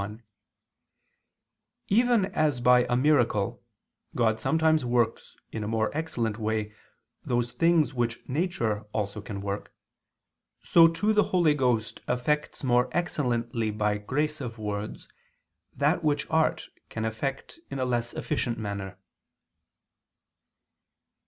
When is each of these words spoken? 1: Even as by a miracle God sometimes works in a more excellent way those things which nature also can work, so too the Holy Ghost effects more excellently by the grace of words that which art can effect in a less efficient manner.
1: 0.01 0.23
Even 1.89 2.25
as 2.33 2.59
by 2.59 2.87
a 2.89 2.95
miracle 2.95 3.63
God 4.15 4.39
sometimes 4.39 4.83
works 4.83 5.37
in 5.51 5.63
a 5.63 5.67
more 5.67 5.95
excellent 5.95 6.39
way 6.39 6.73
those 7.23 7.51
things 7.51 7.93
which 7.93 8.27
nature 8.27 8.83
also 8.93 9.21
can 9.21 9.41
work, 9.41 9.71
so 10.63 10.87
too 10.87 11.13
the 11.13 11.25
Holy 11.29 11.53
Ghost 11.53 11.99
effects 12.07 12.63
more 12.63 12.89
excellently 12.97 13.69
by 13.69 13.93
the 13.99 13.99
grace 13.99 14.41
of 14.41 14.57
words 14.57 15.07
that 15.75 16.03
which 16.03 16.27
art 16.31 16.69
can 16.89 17.05
effect 17.05 17.59
in 17.69 17.77
a 17.77 17.85
less 17.85 18.11
efficient 18.15 18.57
manner. 18.57 18.97